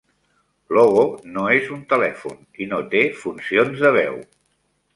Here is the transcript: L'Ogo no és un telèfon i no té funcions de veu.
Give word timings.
L'Ogo 0.77 1.03
no 1.35 1.43
és 1.59 1.67
un 1.75 1.83
telèfon 1.93 2.41
i 2.65 2.69
no 2.73 2.81
té 2.95 3.05
funcions 3.21 3.87
de 3.87 3.95
veu. 4.01 4.21